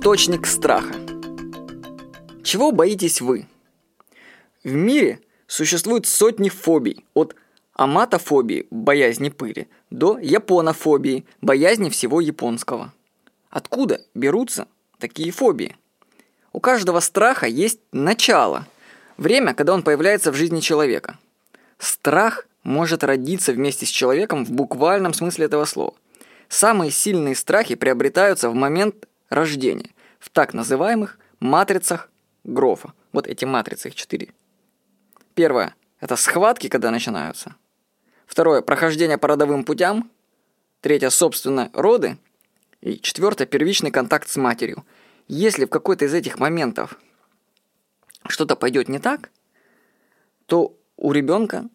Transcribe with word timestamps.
Источник 0.00 0.46
страха. 0.46 0.94
Чего 2.42 2.72
боитесь 2.72 3.20
вы? 3.20 3.46
В 4.64 4.72
мире 4.72 5.20
существуют 5.46 6.06
сотни 6.06 6.48
фобий, 6.48 7.04
от 7.12 7.36
аматофобии, 7.74 8.66
боязни 8.70 9.28
пыли, 9.28 9.68
до 9.90 10.18
японофобии, 10.18 11.26
боязни 11.42 11.90
всего 11.90 12.22
японского. 12.22 12.94
Откуда 13.50 14.00
берутся 14.14 14.68
такие 14.98 15.32
фобии? 15.32 15.76
У 16.54 16.60
каждого 16.60 17.00
страха 17.00 17.46
есть 17.46 17.80
начало, 17.92 18.66
время, 19.18 19.52
когда 19.52 19.74
он 19.74 19.82
появляется 19.82 20.32
в 20.32 20.34
жизни 20.34 20.60
человека. 20.60 21.18
Страх 21.76 22.46
может 22.62 23.04
родиться 23.04 23.52
вместе 23.52 23.84
с 23.84 23.90
человеком 23.90 24.46
в 24.46 24.50
буквальном 24.50 25.12
смысле 25.12 25.44
этого 25.44 25.66
слова. 25.66 25.92
Самые 26.48 26.90
сильные 26.90 27.34
страхи 27.34 27.74
приобретаются 27.74 28.48
в 28.48 28.54
момент 28.54 29.06
рождения, 29.30 29.94
в 30.18 30.28
так 30.28 30.52
называемых 30.52 31.18
матрицах 31.38 32.10
Грофа. 32.44 32.92
Вот 33.12 33.26
эти 33.26 33.44
матрицы, 33.44 33.88
их 33.88 33.94
четыре. 33.94 34.34
Первое– 35.34 35.74
это 36.00 36.16
схватки, 36.16 36.68
когда 36.68 36.90
начинаются. 36.90 37.54
Второе– 38.26 38.60
прохождение 38.62 39.18
по 39.18 39.28
родовым 39.28 39.64
путям. 39.64 40.10
Третье– 40.80 41.08
собственно, 41.10 41.70
роды. 41.72 42.18
И 42.80 42.98
четвертое– 42.98 43.46
первичный 43.46 43.90
контакт 43.90 44.28
с 44.28 44.36
матерью. 44.36 44.84
Если 45.28 45.64
в 45.64 45.68
какой-то 45.68 46.04
из 46.04 46.14
этих 46.14 46.38
моментов 46.38 46.98
что-то 48.26 48.56
пойдет 48.56 48.88
не 48.88 48.98
так, 48.98 49.30
то 50.46 50.76
у 50.96 51.12
ребенка 51.12 51.68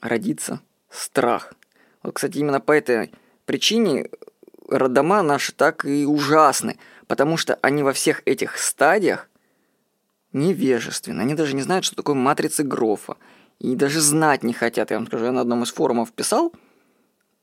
родится 0.00 0.60
страх. 0.90 1.54
Вот, 2.02 2.14
кстати, 2.14 2.38
именно 2.38 2.60
по 2.60 2.72
этой 2.72 3.12
причине 3.44 4.08
родома 4.68 5.22
наши 5.22 5.52
так 5.52 5.84
и 5.84 6.04
ужасны, 6.04 6.78
потому 7.12 7.36
что 7.36 7.58
они 7.60 7.82
во 7.82 7.92
всех 7.92 8.22
этих 8.24 8.56
стадиях 8.56 9.28
невежественны. 10.32 11.20
Они 11.20 11.34
даже 11.34 11.54
не 11.54 11.60
знают, 11.60 11.84
что 11.84 11.94
такое 11.94 12.14
матрицы 12.14 12.62
Грофа. 12.62 13.18
И 13.58 13.76
даже 13.76 14.00
знать 14.00 14.42
не 14.42 14.54
хотят. 14.54 14.90
Я 14.90 14.96
вам 14.96 15.06
скажу, 15.08 15.26
я 15.26 15.32
на 15.32 15.42
одном 15.42 15.62
из 15.62 15.70
форумов 15.70 16.10
писал, 16.12 16.54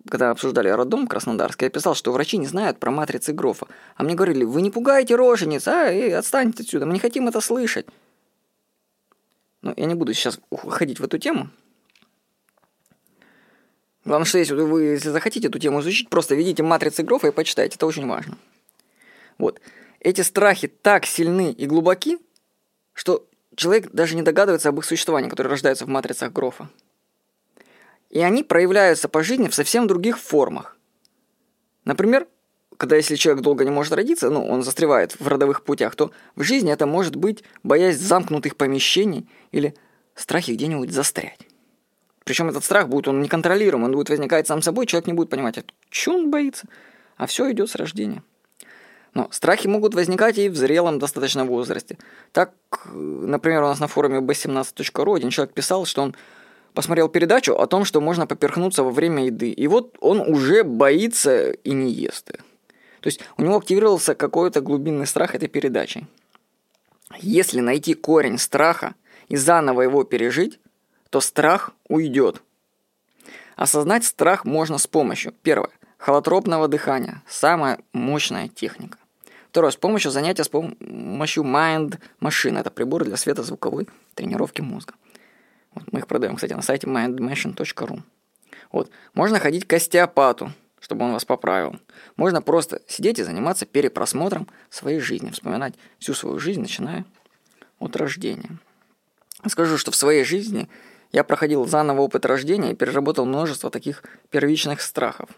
когда 0.10 0.32
обсуждали 0.32 0.70
роддом 0.70 1.06
Краснодарский, 1.06 1.66
я 1.66 1.70
писал, 1.70 1.94
что 1.94 2.12
врачи 2.12 2.38
не 2.38 2.48
знают 2.48 2.80
про 2.80 2.90
матрицы 2.90 3.32
Грофа. 3.32 3.68
А 3.96 4.02
мне 4.02 4.16
говорили, 4.16 4.44
вы 4.44 4.64
не 4.64 4.72
пугайте 4.72 5.16
рожениц, 5.16 5.68
а, 5.68 5.92
эй, 5.92 6.16
отстаньте 6.16 6.64
отсюда, 6.64 6.88
мы 6.88 6.94
не 6.94 7.00
хотим 7.00 7.28
это 7.28 7.40
слышать. 7.40 7.86
Но 9.62 9.72
я 9.78 9.86
не 9.86 9.94
буду 9.94 10.16
сейчас 10.16 10.40
уходить 10.50 11.00
в 11.00 11.04
эту 11.04 11.20
тему. 11.20 11.52
Главное, 14.04 14.26
что 14.26 14.40
если 14.40 14.56
вы, 14.56 14.82
если 14.82 15.10
захотите 15.10 15.48
эту 15.48 15.60
тему 15.60 15.82
изучить, 15.82 16.10
просто 16.10 16.34
введите 16.34 16.64
матрицы 16.64 17.04
Грофа 17.04 17.28
и 17.28 17.32
почитайте, 17.32 17.76
это 17.76 17.86
очень 17.86 18.08
важно. 18.08 18.36
Вот. 19.40 19.60
Эти 20.00 20.22
страхи 20.22 20.68
так 20.68 21.06
сильны 21.06 21.52
и 21.52 21.66
глубоки, 21.66 22.20
что 22.94 23.28
человек 23.56 23.92
даже 23.92 24.16
не 24.16 24.22
догадывается 24.22 24.70
об 24.70 24.78
их 24.78 24.86
существовании, 24.86 25.30
которые 25.30 25.52
рождаются 25.52 25.86
в 25.86 25.90
матрицах 25.90 26.32
Грофа. 26.32 26.70
И 28.10 28.20
они 28.20 28.44
проявляются 28.44 29.08
по 29.10 29.24
жизни 29.24 29.48
в 29.48 29.56
совсем 29.56 29.88
других 29.88 30.20
формах. 30.20 30.78
Например, 31.86 32.28
когда 32.78 32.96
если 32.96 33.16
человек 33.16 33.44
долго 33.44 33.66
не 33.66 33.72
может 33.72 33.94
родиться, 33.94 34.30
ну, 34.30 34.48
он 34.48 34.64
застревает 34.64 35.20
в 35.20 35.28
родовых 35.28 35.64
путях, 35.64 35.96
то 35.96 36.12
в 36.36 36.44
жизни 36.44 36.72
это 36.72 36.86
может 36.86 37.16
быть 37.16 37.44
боязнь 37.62 38.02
замкнутых 38.02 38.56
помещений 38.56 39.28
или 39.52 39.76
страхи 40.16 40.52
где-нибудь 40.52 40.92
застрять. 40.92 41.40
Причем 42.24 42.48
этот 42.48 42.64
страх 42.64 42.88
будет, 42.88 43.08
он 43.08 43.22
неконтролируем, 43.22 43.84
он 43.84 43.92
будет 43.92 44.10
возникать 44.10 44.48
сам 44.48 44.62
собой, 44.62 44.86
человек 44.86 45.08
не 45.08 45.14
будет 45.14 45.30
понимать, 45.30 45.66
что 45.90 46.14
он 46.14 46.32
боится, 46.32 46.68
а 47.18 47.26
все 47.26 47.52
идет 47.52 47.70
с 47.70 47.76
рождения. 47.76 48.24
Но 49.14 49.28
страхи 49.32 49.68
могут 49.68 49.96
возникать 49.96 50.38
и 50.38 50.50
в 50.50 50.56
зрелом 50.56 51.00
достаточно 51.00 51.46
возрасте. 51.46 51.98
Так, 52.32 52.54
например, 52.94 53.64
у 53.64 53.68
нас 53.68 53.80
на 53.80 53.88
форуме 53.88 54.20
b17.ru 54.20 55.16
один 55.16 55.30
человек 55.30 55.54
писал, 55.54 55.86
что 55.86 56.04
он 56.04 56.16
посмотрел 56.74 57.10
передачу 57.10 57.54
о 57.56 57.68
том, 57.68 57.86
что 57.86 58.02
можно 58.02 58.28
поперхнуться 58.28 58.84
во 58.84 58.92
время 58.92 59.26
еды. 59.26 59.50
И 59.50 59.68
вот 59.68 59.98
он 60.00 60.20
уже 60.20 60.64
боится 60.64 61.52
и 61.52 61.72
не 61.72 61.92
ест. 61.92 62.32
То 63.02 63.08
есть 63.08 63.22
у 63.38 63.44
него 63.44 63.58
активировался 63.58 64.14
какой-то 64.14 64.62
глубинный 64.62 65.08
страх 65.08 65.36
этой 65.36 65.48
передачи. 65.48 66.08
Если 67.18 67.60
найти 67.60 67.96
корень 67.96 68.38
страха 68.38 68.94
и 69.28 69.36
заново 69.36 69.82
его 69.82 70.04
пережить, 70.04 70.60
то 71.10 71.22
страх 71.22 71.72
уйдет. 71.88 72.44
Осознать 73.56 74.06
страх 74.06 74.46
можно 74.46 74.78
с 74.78 74.88
помощью, 74.88 75.34
первое, 75.42 75.72
холотропного 75.98 76.68
дыхания, 76.68 77.24
самая 77.28 77.80
мощная 77.94 78.48
техника. 78.48 78.98
Второе, 79.50 79.72
с 79.72 79.76
помощью 79.76 80.12
занятия 80.12 80.44
с 80.44 80.50
помощью 80.50 81.44
Mind 81.44 82.00
Machine, 82.22 82.60
это 82.60 82.70
прибор 82.70 83.04
для 83.04 83.18
светозвуковой 83.18 83.88
тренировки 84.14 84.62
мозга. 84.62 84.94
Вот 85.74 85.92
мы 85.92 86.00
их 86.00 86.08
продаем, 86.08 86.36
кстати, 86.36 86.54
на 86.54 86.62
сайте 86.62 86.88
mindmachine.ru. 86.88 88.02
Вот. 88.72 88.92
Можно 89.16 89.40
ходить 89.40 89.66
к 89.66 89.74
остеопату, 89.74 90.52
чтобы 90.80 91.06
он 91.06 91.14
вас 91.14 91.26
поправил. 91.26 91.80
Можно 92.16 92.44
просто 92.44 92.82
сидеть 92.88 93.18
и 93.18 93.24
заниматься 93.24 93.66
перепросмотром 93.66 94.48
своей 94.70 95.00
жизни, 95.00 95.32
вспоминать 95.32 95.74
всю 95.98 96.14
свою 96.14 96.40
жизнь, 96.40 96.62
начиная 96.62 97.06
от 97.80 97.96
рождения. 97.96 98.60
Скажу, 99.48 99.78
что 99.78 99.90
в 99.90 99.96
своей 99.96 100.24
жизни 100.26 100.70
я 101.12 101.24
проходил 101.24 101.66
заново 101.66 102.02
опыт 102.02 102.26
рождения 102.26 102.72
и 102.72 102.76
переработал 102.76 103.26
множество 103.26 103.72
таких 103.72 104.04
первичных 104.30 104.82
страхов. 104.82 105.30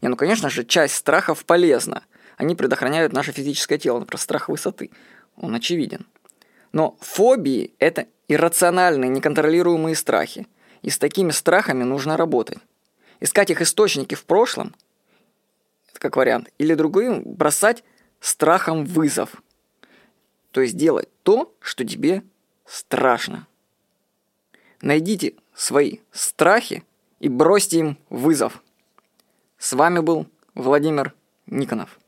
Не, 0.00 0.08
ну, 0.08 0.16
конечно 0.16 0.48
же, 0.48 0.64
часть 0.64 0.94
страхов 0.94 1.44
полезна. 1.44 2.04
Они 2.40 2.54
предохраняют 2.54 3.12
наше 3.12 3.32
физическое 3.32 3.76
тело, 3.76 3.98
например, 3.98 4.18
страх 4.18 4.48
высоты. 4.48 4.90
Он 5.36 5.54
очевиден. 5.54 6.06
Но 6.72 6.96
фобии– 6.98 7.74
это 7.78 8.06
иррациональные, 8.28 9.10
неконтролируемые 9.10 9.94
страхи. 9.94 10.46
И 10.80 10.88
с 10.88 10.96
такими 10.96 11.32
страхами 11.32 11.82
нужно 11.82 12.16
работать. 12.16 12.56
Искать 13.20 13.50
их 13.50 13.60
источники 13.60 14.14
в 14.14 14.24
прошлом– 14.24 14.74
это 15.90 16.00
как 16.00 16.16
вариант. 16.16 16.50
Или 16.56 16.72
другим– 16.72 17.20
бросать 17.26 17.84
страхом 18.20 18.86
вызов. 18.86 19.42
То 20.50 20.62
есть 20.62 20.78
делать 20.78 21.10
то, 21.22 21.54
что 21.60 21.84
тебе 21.84 22.22
страшно. 22.64 23.46
Найдите 24.80 25.34
свои 25.52 25.98
страхи 26.10 26.84
и 27.18 27.28
бросьте 27.28 27.80
им 27.80 27.98
вызов. 28.08 28.62
С 29.58 29.74
вами 29.74 29.98
был 29.98 30.26
Владимир 30.54 31.12
Никонов. 31.44 31.99